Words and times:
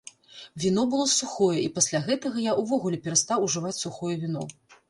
Віно 0.63 0.85
было 0.93 1.05
сухое, 1.15 1.57
і 1.65 1.69
пасля 1.77 2.01
гэтага 2.09 2.37
я 2.47 2.57
ўвогуле 2.63 2.97
перастаў 3.07 3.47
ужываць 3.49 3.79
сухое 3.85 4.15
віно. 4.27 4.43